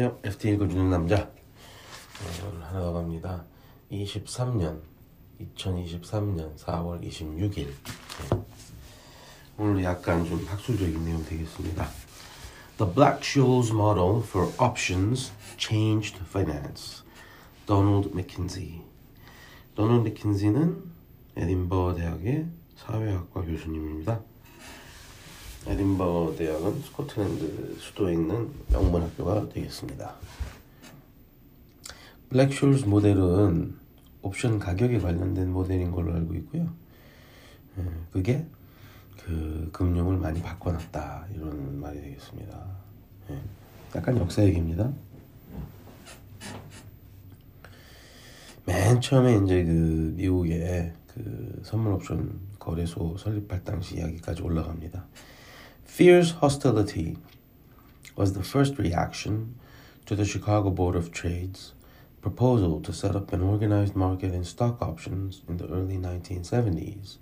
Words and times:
안녕하세요. 0.00 0.18
FT 0.24 0.48
읽어주는 0.52 0.88
남자. 0.88 1.30
오늘 2.48 2.64
하나 2.64 2.80
더 2.80 2.92
갑니다. 2.94 3.44
23년, 3.92 4.80
2023년 5.38 6.56
4월 6.56 7.06
26일. 7.06 7.68
오늘 9.58 9.84
약간 9.84 10.24
좀 10.24 10.42
학술적인 10.46 11.04
내용 11.04 11.22
되겠습니다. 11.26 11.86
The 12.78 12.94
Black-Scholes 12.94 13.74
model 13.74 14.22
for 14.22 14.50
options 14.58 15.32
changed 15.58 16.18
finance. 16.22 17.04
Donald 17.66 18.08
McKinsey. 18.14 18.80
도널드 19.74 20.08
맥킨지는 20.08 20.82
에딘버거 21.36 21.96
대학의 21.96 22.46
사회학과 22.74 23.42
교수님입니다. 23.42 24.22
에딘버거 25.66 26.36
대학은 26.36 26.80
스코틀랜드 26.80 27.76
수도에 27.78 28.14
있는 28.14 28.50
명문 28.70 29.02
학교가 29.02 29.48
되겠습니다. 29.50 30.14
블랙쇼스 32.30 32.86
모델은 32.86 33.76
옵션 34.22 34.58
가격에 34.58 34.98
관련된 34.98 35.50
모델인 35.52 35.90
걸로 35.90 36.14
알고 36.14 36.34
있고요. 36.34 36.72
예, 37.78 37.84
그게 38.12 38.46
그 39.22 39.68
금융을 39.72 40.16
많이 40.16 40.40
바꿔놨다 40.40 41.26
이런 41.34 41.80
말이 41.80 42.00
되겠습니다. 42.00 42.66
예, 43.30 43.38
약간 43.96 44.16
역사 44.16 44.42
얘기입니다. 44.44 44.90
맨 48.64 49.00
처음에 49.00 49.36
이제 49.44 49.64
그 49.64 50.14
미국의 50.16 50.92
그 51.08 51.60
선물 51.64 51.92
옵션 51.94 52.38
거래소 52.58 53.16
설립할 53.18 53.64
당시 53.64 53.96
이야기까지 53.96 54.42
올라갑니다. 54.42 55.04
Fierce 55.90 56.30
hostility 56.30 57.18
was 58.14 58.32
the 58.32 58.44
first 58.44 58.78
reaction 58.78 59.56
to 60.06 60.14
the 60.14 60.24
Chicago 60.24 60.70
Board 60.70 60.94
of 60.94 61.10
Trade's 61.10 61.72
proposal 62.22 62.80
to 62.82 62.92
set 62.92 63.16
up 63.16 63.32
an 63.32 63.42
organized 63.42 63.96
market 63.96 64.32
in 64.32 64.44
stock 64.44 64.80
options 64.80 65.42
in 65.48 65.56
the 65.58 65.66
early 65.66 65.98
1970s. 65.98 67.16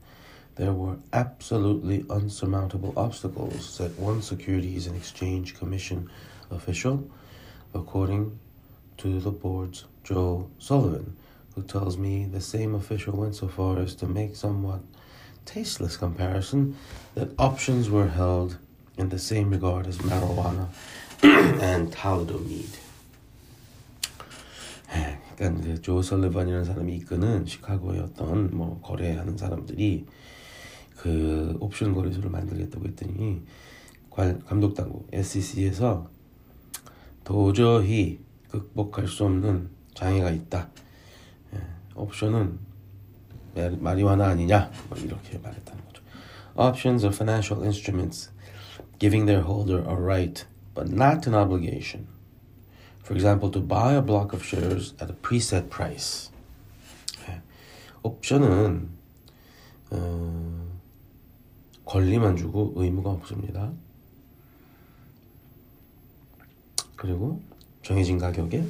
There 0.56 0.74
were 0.74 0.98
absolutely 1.14 2.04
unsurmountable 2.10 2.92
obstacles, 2.94 3.66
said 3.66 3.98
one 3.98 4.20
Securities 4.20 4.86
and 4.86 4.94
Exchange 4.94 5.58
Commission 5.58 6.10
official, 6.50 7.10
according 7.74 8.38
to 8.98 9.18
the 9.18 9.32
board's 9.32 9.86
Joe 10.04 10.50
Sullivan, 10.58 11.16
who 11.54 11.62
tells 11.62 11.96
me 11.96 12.26
the 12.26 12.42
same 12.42 12.74
official 12.74 13.16
went 13.16 13.34
so 13.34 13.48
far 13.48 13.78
as 13.78 13.94
to 13.96 14.06
make 14.06 14.36
somewhat 14.36 14.82
tasteless 15.48 15.96
comparison 15.96 16.76
that 17.14 17.30
options 17.38 17.88
were 17.88 18.08
held 18.08 18.58
in 18.98 19.08
the 19.08 19.18
same 19.18 19.48
regard 19.50 19.86
as 19.86 19.98
marijuana 19.98 20.68
and 21.22 21.90
thalidomide. 21.90 22.76
그러니까 25.36 25.60
이제 25.60 25.80
조 25.80 26.02
설리반이라는 26.02 26.64
사람이 26.64 26.96
이끄는 26.96 27.46
시카고의 27.46 28.00
어떤 28.00 28.50
뭐 28.56 28.80
거래하는 28.82 29.38
사람들이 29.38 30.04
그 30.96 31.56
옵션 31.60 31.94
거래소를 31.94 32.28
만들겠다고 32.28 32.86
했더니 32.86 33.42
감독 34.46 34.74
당국 34.74 35.08
SEC에서 35.12 36.10
도저히 37.22 38.18
극복할 38.50 39.06
수 39.06 39.24
없는 39.24 39.70
장애가 39.94 40.30
있다. 40.30 40.68
예, 41.54 41.60
옵션은 41.94 42.67
마리화나 43.80 44.28
아니냐 44.28 44.70
뭐 44.88 44.98
이렇게 44.98 45.38
말했다는 45.38 45.84
거죠. 45.86 46.02
Options 46.56 47.04
are 47.04 47.14
financial 47.14 47.62
instruments 47.64 48.30
giving 48.98 49.26
their 49.26 49.44
holder 49.44 49.80
a 49.88 49.94
right 49.94 50.46
but 50.74 50.92
not 50.92 51.26
an 51.28 51.34
obligation. 51.34 52.06
For 53.04 53.14
example, 53.14 53.50
to 53.52 53.60
buy 53.60 53.94
a 53.94 54.02
block 54.02 54.34
of 54.34 54.44
shares 54.44 54.94
at 55.00 55.10
a 55.10 55.16
preset 55.22 55.70
price. 55.70 56.30
예, 57.28 57.40
옵션은 58.02 58.88
어, 59.90 60.66
권리만 61.86 62.36
주고 62.36 62.74
의무가 62.76 63.10
없습니다. 63.10 63.72
그리고 66.96 67.40
정해진 67.82 68.18
가격에 68.18 68.66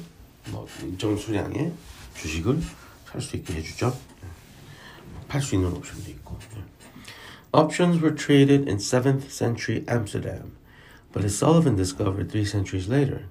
뭐 0.51 0.65
일정 0.83 1.17
수량의 1.17 1.73
주식을 2.15 2.61
살 3.11 3.21
수 3.21 3.35
있게 3.35 3.55
해주죠. 3.55 3.93
팔 5.28 5.40
수 5.40 5.54
있는 5.54 5.72
옵션도 5.72 6.10
있고. 6.10 6.36
Options 7.52 8.02
were 8.02 8.14
traded 8.14 8.68
in 8.68 8.78
7th 8.78 9.30
century 9.30 9.84
Amsterdam, 9.86 10.56
but 11.12 11.24
as 11.24 11.38
Sullivan 11.38 11.76
discovered 11.76 12.28
three 12.28 12.44
centuries 12.44 12.88
later, 12.88 13.28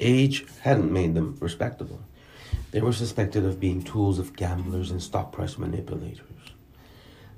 age 0.00 0.44
hadn't 0.62 0.90
made 0.90 1.14
them 1.14 1.36
respectable. 1.40 2.00
They 2.72 2.80
were 2.80 2.92
suspected 2.92 3.44
of 3.44 3.60
being 3.60 3.82
tools 3.82 4.18
of 4.18 4.34
gamblers 4.34 4.90
and 4.90 5.00
stock 5.00 5.30
price 5.30 5.56
manipulators. 5.56 6.26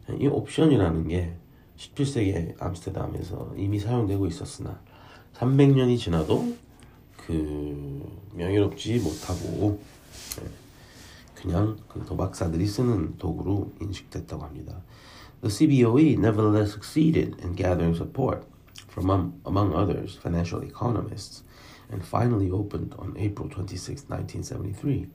이 0.09 0.27
옵션이라는 0.27 1.09
게 1.09 1.35
17세기 1.77 2.61
암스테르담에서 2.61 3.55
이미 3.57 3.79
사용되고 3.79 4.27
있었으나 4.27 4.81
300년이 5.35 5.99
지나도 5.99 6.57
그 7.17 8.21
명예롭지 8.35 8.99
못하고 8.99 9.81
그냥 11.37 11.77
그 11.89 12.05
도박사들이 12.05 12.67
쓰는 12.67 13.17
도구로 13.19 13.73
인식됐다고 13.81 14.43
합니다. 14.45 14.81
The 15.41 15.51
CBOE 15.51 16.17
nevertheless 16.19 16.73
succeeded 16.73 17.37
in 17.43 17.55
gathering 17.57 17.97
support 17.97 18.47
from 18.89 19.11
um, 19.11 19.41
among 19.45 19.75
others 19.75 20.17
financial 20.17 20.63
economists 20.63 21.43
and 21.91 22.05
finally 22.05 22.51
opened 22.51 22.95
on 22.99 23.17
April 23.19 23.49
26, 23.49 24.09
1973. 24.09 25.09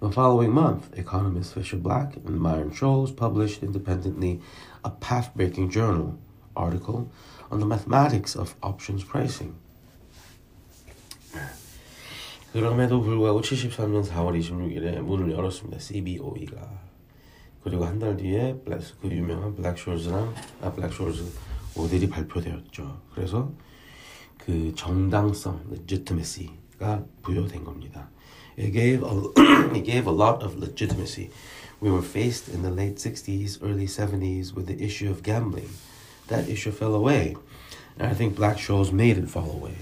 The 0.00 0.10
following 0.10 0.52
month, 0.52 0.96
economists 0.96 1.52
Fisher 1.52 1.76
Black 1.76 2.16
and 2.16 2.40
Myron 2.40 2.70
Scholes 2.70 3.14
published 3.14 3.62
independently 3.62 4.40
a 4.84 4.90
path-breaking 4.90 5.70
journal 5.70 6.18
article 6.56 7.10
on 7.50 7.60
the 7.60 7.66
mathematics 7.66 8.34
of 8.34 8.54
options 8.62 9.04
pricing. 9.04 9.54
그럼에도 12.53 13.01
불구하고 13.01 13.41
73년 13.41 14.03
4월 14.05 14.39
26일에 14.39 14.99
문을 15.01 15.31
열었습니다. 15.31 15.79
CBOE가. 15.79 16.89
그리고 17.63 17.85
한 17.85 17.99
달 17.99 18.17
뒤에 18.17 18.55
블랙, 18.65 18.81
그 19.01 19.09
유명한 19.09 19.53
블랙쇼즈랑 19.55 20.33
아 20.61 20.71
블랙쇼즈 20.71 21.23
모델이 21.75 22.09
발표되었죠. 22.09 23.01
그래서 23.13 23.51
그 24.37 24.73
정당성, 24.75 25.65
legitimacy가 25.69 27.05
부여된 27.21 27.63
겁니다. 27.63 28.09
It 28.57 28.71
gave 28.71 29.03
a, 29.03 29.15
it 29.75 29.83
gave 29.83 30.07
a 30.07 30.15
lot 30.15 30.43
of 30.43 30.57
legitimacy. 30.57 31.29
We 31.81 31.91
were 31.91 32.01
faced 32.03 32.49
in 32.49 32.63
the 32.63 32.71
late 32.71 32.95
60s, 32.97 33.59
early 33.61 33.85
70s 33.85 34.53
with 34.55 34.65
the 34.67 34.83
issue 34.83 35.09
of 35.09 35.21
gambling. 35.23 35.69
That 36.27 36.49
issue 36.49 36.71
fell 36.71 36.95
away. 36.95 37.35
And 37.97 38.07
I 38.07 38.13
think 38.15 38.35
Black-Scholes 38.35 38.91
made 38.91 39.17
it 39.17 39.29
fall 39.29 39.51
away. 39.51 39.75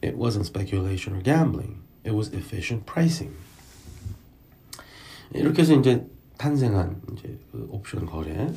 It 0.00 0.16
wasn't 0.16 0.46
speculation 0.46 1.16
or 1.16 1.20
gambling. 1.20 1.82
It 2.08 2.14
was 2.14 2.32
efficient 2.32 2.86
pricing. 2.86 3.36
이렇게 5.34 5.60
해서 5.60 5.74
이제 5.74 6.06
탄생한 6.38 7.02
이제 7.12 7.38
그 7.52 7.68
옵션 7.70 8.06
거래. 8.06 8.50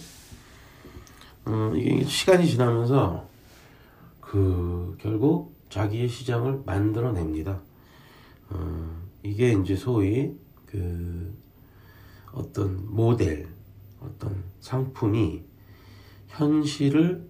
음, 1.47 1.75
이게 1.75 2.01
시간이 2.01 2.47
지나면서 2.47 3.27
그 4.21 4.95
결국 5.01 5.53
자기의 5.69 6.07
시장을 6.07 6.63
만들어냅니다. 6.65 7.61
어, 8.51 9.01
이게 9.21 9.51
이제 9.51 9.75
소위 9.75 10.33
그 10.65 11.37
어떤 12.31 12.89
모델, 12.89 13.49
어떤 13.99 14.45
상품이 14.61 15.43
현실을 16.27 17.29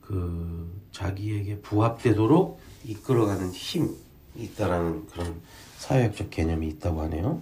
그 0.00 0.82
자기에게 0.90 1.60
부합되도록 1.60 2.58
이끌어가는 2.84 3.52
힘이 3.52 4.02
있다라는 4.35 5.07
그런 5.07 5.41
사회학적 5.77 6.29
개념이 6.29 6.67
있다고 6.67 7.01
하네요. 7.03 7.41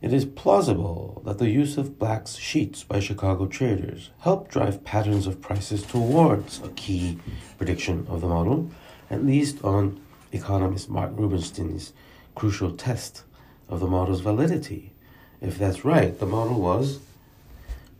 It 0.00 0.12
is 0.12 0.24
plausible 0.24 1.20
that 1.24 1.38
the 1.38 1.50
use 1.50 1.76
of 1.76 1.98
black 1.98 2.28
sheets 2.28 2.84
by 2.84 3.00
Chicago 3.00 3.46
traders 3.46 4.10
helped 4.20 4.52
drive 4.52 4.84
patterns 4.84 5.26
of 5.26 5.40
prices 5.40 5.82
towards 5.82 6.60
a 6.62 6.68
key 6.68 7.18
prediction 7.56 8.06
of 8.08 8.20
the 8.20 8.28
model, 8.28 8.70
at 9.10 9.24
least 9.24 9.64
on 9.64 10.00
economist 10.30 10.88
Mark 10.88 11.10
Rubenstein's 11.16 11.92
crucial 12.36 12.70
test 12.70 13.24
of 13.68 13.80
the 13.80 13.88
model's 13.88 14.20
validity. 14.20 14.92
If 15.40 15.58
that's 15.58 15.84
right, 15.84 16.16
the 16.16 16.26
model 16.26 16.60
was 16.60 17.00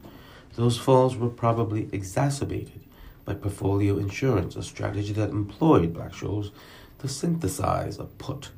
Those 0.55 0.77
falls 0.77 1.17
were 1.17 1.29
probably 1.29 1.89
exacerbated 1.91 2.81
by 3.25 3.33
portfolio 3.33 3.97
insurance, 3.97 4.55
a 4.55 4.63
strategy 4.63 5.11
that 5.13 5.31
employed 5.31 5.93
Black-Scholes 5.93 6.51
to 6.99 7.07
synthesize 7.07 7.99
a 7.99 8.05
put, 8.05 8.51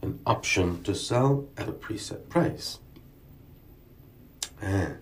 an 0.00 0.20
option 0.24 0.82
to 0.84 0.94
sell 0.94 1.46
at 1.56 1.68
a 1.68 1.72
preset 1.72 2.28
price. 2.28 2.78
네. 4.62 4.96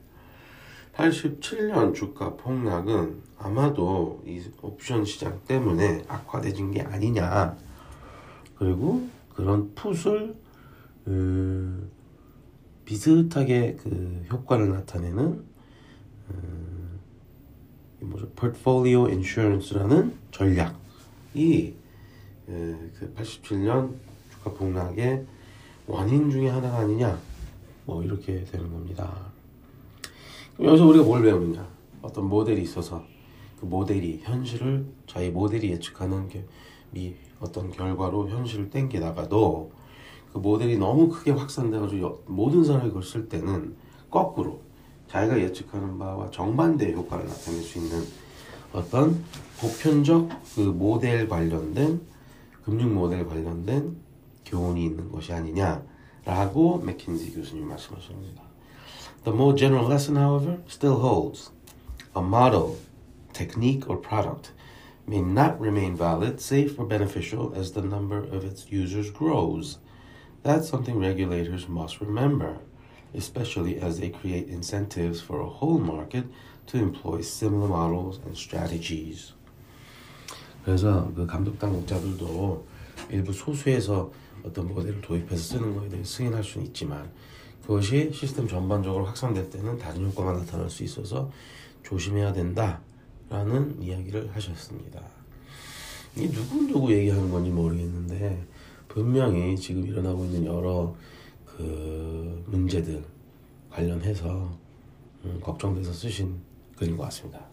87년 0.96 1.94
주가 1.94 2.34
폭락은 2.36 3.22
아마도 3.38 4.22
이 4.26 4.42
옵션 4.62 5.04
시장 5.04 5.40
때문에 5.46 6.04
악화되진 6.08 6.70
게 6.72 6.80
아니냐. 6.80 7.56
그리고 8.56 9.06
그런 9.34 9.74
풋을 9.74 10.34
음, 11.08 11.90
비슷하게 12.86 13.76
그 13.82 14.24
효과를 14.30 14.70
나타내는 14.70 15.44
음, 16.30 17.00
이 18.00 18.04
뭐죠? 18.04 18.30
portfolio 18.30 19.06
insurance라는 19.06 20.14
전략이 20.30 21.76
에, 22.48 22.74
그 22.98 23.14
87년 23.16 23.94
주가 24.30 24.52
폭락의 24.54 25.26
원인 25.86 26.30
중에 26.30 26.48
하나가 26.48 26.78
아니냐. 26.78 27.18
뭐 27.84 28.02
이렇게 28.02 28.44
되는 28.44 28.70
겁니다. 28.70 29.35
여기서 30.60 30.86
우리가 30.86 31.04
뭘 31.04 31.22
배우느냐? 31.22 31.66
어떤 32.02 32.28
모델이 32.28 32.62
있어서 32.62 33.04
그 33.60 33.66
모델이 33.66 34.20
현실을 34.22 34.86
자기 35.06 35.30
모델이 35.30 35.70
예측하는 35.72 36.28
게, 36.28 36.44
미 36.90 37.14
어떤 37.40 37.70
결과로 37.70 38.28
현실을 38.28 38.70
땡기다가도 38.70 39.70
그 40.32 40.38
모델이 40.38 40.78
너무 40.78 41.08
크게 41.08 41.32
확산돼가지고 41.32 42.02
여- 42.02 42.18
모든 42.26 42.64
사람이 42.64 42.88
그걸 42.88 43.02
쓸 43.02 43.28
때는 43.28 43.74
거꾸로 44.10 44.60
자기가 45.08 45.38
예측하는 45.40 45.98
바와 45.98 46.30
정반대의 46.30 46.94
효과를 46.94 47.26
나타낼 47.26 47.60
수 47.62 47.78
있는 47.78 48.02
어떤 48.72 49.22
보편적 49.60 50.28
그 50.54 50.60
모델 50.60 51.28
관련된 51.28 52.00
금융 52.64 52.94
모델 52.94 53.26
관련된 53.26 53.96
교훈이 54.44 54.84
있는 54.84 55.10
것이 55.10 55.32
아니냐라고 55.32 56.78
맥킨지 56.84 57.32
교수님이 57.32 57.66
말씀하셨습니다. 57.66 58.42
The 59.25 59.31
more 59.31 59.53
general 59.53 59.85
lesson, 59.85 60.15
however, 60.15 60.59
still 60.67 60.99
holds. 60.99 61.51
A 62.15 62.21
model, 62.21 62.77
technique, 63.33 63.89
or 63.89 63.97
product 63.97 64.51
may 65.07 65.21
not 65.21 65.59
remain 65.59 65.95
valid, 65.95 66.41
safe, 66.41 66.77
or 66.79 66.85
beneficial 66.85 67.53
as 67.55 67.71
the 67.71 67.81
number 67.81 68.17
of 68.17 68.43
its 68.43 68.71
users 68.71 69.09
grows. 69.11 69.77
That's 70.43 70.67
something 70.67 70.99
regulators 70.99 71.67
must 71.67 72.01
remember, 72.01 72.57
especially 73.13 73.79
as 73.79 73.99
they 73.99 74.09
create 74.09 74.47
incentives 74.47 75.21
for 75.21 75.39
a 75.39 75.49
whole 75.49 75.79
market 75.79 76.25
to 76.67 76.77
employ 76.77 77.21
similar 77.21 77.67
models 77.67 78.19
and 78.25 78.35
strategies. 78.37 79.33
그래서 80.63 81.11
그 81.15 81.25
감독 81.25 81.57
당국자들도 81.59 82.65
일부 83.09 83.33
소수에서 83.33 84.11
어떤 84.43 84.67
모델을 84.67 85.01
도입해서 85.01 85.41
쓰는 85.41 85.75
거에 85.75 85.89
대해 85.89 86.03
승인할 86.03 86.43
수는 86.43 86.67
있지만 86.67 87.11
그것이 87.66 88.10
시스템 88.12 88.46
전반적으로 88.46 89.04
확산될 89.06 89.50
때는 89.50 89.76
다른 89.78 90.06
효과가 90.06 90.32
나타날 90.32 90.70
수 90.70 90.84
있어서 90.84 91.30
조심해야 91.82 92.32
된다라는 92.32 93.82
이야기를 93.82 94.30
하셨습니다. 94.34 95.02
이 96.16 96.28
누구 96.28 96.66
누구 96.66 96.92
얘기하는 96.92 97.30
건지 97.30 97.50
모르겠는데 97.50 98.46
분명히 98.88 99.56
지금 99.56 99.84
일어나고 99.84 100.24
있는 100.24 100.46
여러 100.46 100.94
그 101.44 102.44
문제들 102.46 103.04
관련해서 103.70 104.56
음, 105.24 105.40
걱정돼서 105.42 105.92
쓰신 105.92 106.40
글인 106.76 106.96
것 106.96 107.02
같습니다. 107.04 107.44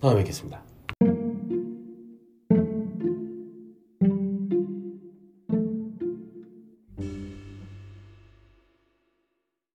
다음에 0.00 0.20
뵙겠습니다. 0.20 0.62